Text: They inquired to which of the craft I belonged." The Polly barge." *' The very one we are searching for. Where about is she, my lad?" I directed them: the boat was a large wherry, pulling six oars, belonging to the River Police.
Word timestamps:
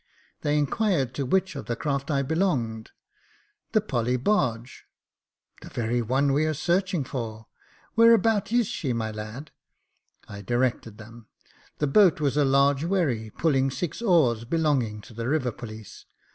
They 0.41 0.57
inquired 0.57 1.13
to 1.13 1.27
which 1.27 1.55
of 1.55 1.67
the 1.67 1.75
craft 1.75 2.09
I 2.09 2.23
belonged." 2.23 2.89
The 3.73 3.81
Polly 3.81 4.17
barge." 4.17 4.85
*' 5.25 5.61
The 5.61 5.69
very 5.69 6.01
one 6.01 6.33
we 6.33 6.47
are 6.47 6.55
searching 6.55 7.03
for. 7.03 7.45
Where 7.93 8.15
about 8.15 8.51
is 8.51 8.65
she, 8.65 8.93
my 8.93 9.11
lad?" 9.11 9.51
I 10.27 10.41
directed 10.41 10.97
them: 10.97 11.27
the 11.77 11.85
boat 11.85 12.19
was 12.19 12.35
a 12.35 12.43
large 12.43 12.83
wherry, 12.83 13.29
pulling 13.29 13.69
six 13.69 14.01
oars, 14.01 14.43
belonging 14.43 15.01
to 15.01 15.13
the 15.13 15.29
River 15.29 15.51
Police. 15.51 16.07